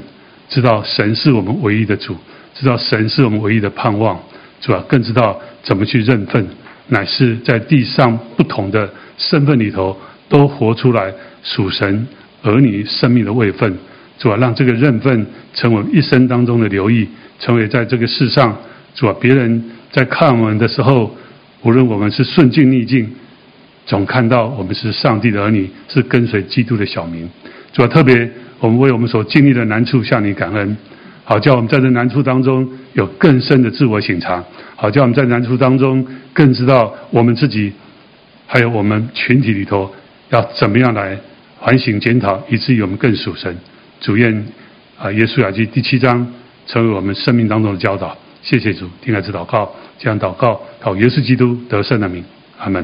[0.50, 2.14] 知道神是我们唯一的主，
[2.54, 4.20] 知道神是我们唯一的盼望。
[4.60, 6.46] 主啊，更知道怎么去认份，
[6.88, 9.94] 乃是在地上不同的身份里头，
[10.28, 11.12] 都活出来
[11.42, 12.06] 属神
[12.42, 13.76] 儿女生命的位分。
[14.18, 17.06] 主啊，让这个认份成为一生当中的留意，
[17.38, 18.56] 成为在这个世上，
[18.94, 19.62] 主啊，别人
[19.92, 21.14] 在看我们的时候，
[21.62, 23.08] 无论我们是顺境逆境，
[23.86, 27.28] 总看到我们是上帝的儿女，是跟随基督的小民。
[27.72, 30.76] 主啊，特别我们为我们所经历的难处向你感恩，
[31.22, 34.42] 好叫我们在这难处当中有更深的自我省察，
[34.74, 37.72] 好叫我们在难处当中更知道我们自己，
[38.50, 39.94] 还有我们群体里头
[40.30, 41.16] 要怎么样来
[41.60, 43.54] 反省检讨，以至于我们更属神。
[44.00, 44.46] 主愿
[44.98, 46.26] 啊，耶稣雅集第七章
[46.66, 48.16] 成为我们生命当中的教导。
[48.40, 52.24] 谢谢主，听孩子祷告，这样祷告，靠耶稣基督得胜的名，
[52.56, 52.82] 阿门。